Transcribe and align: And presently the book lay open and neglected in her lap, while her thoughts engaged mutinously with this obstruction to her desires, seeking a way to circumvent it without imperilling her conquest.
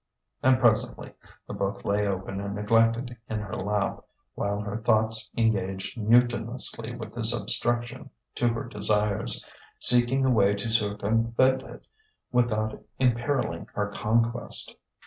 And 0.41 0.59
presently 0.59 1.13
the 1.47 1.53
book 1.53 1.85
lay 1.85 2.07
open 2.07 2.41
and 2.41 2.55
neglected 2.55 3.15
in 3.29 3.39
her 3.41 3.55
lap, 3.55 4.03
while 4.33 4.59
her 4.59 4.77
thoughts 4.77 5.29
engaged 5.37 5.95
mutinously 5.95 6.95
with 6.97 7.13
this 7.13 7.31
obstruction 7.39 8.09
to 8.33 8.47
her 8.47 8.63
desires, 8.63 9.45
seeking 9.77 10.25
a 10.25 10.31
way 10.31 10.55
to 10.55 10.71
circumvent 10.71 11.61
it 11.61 11.85
without 12.31 12.83
imperilling 12.97 13.67
her 13.75 13.89
conquest. 13.89 14.75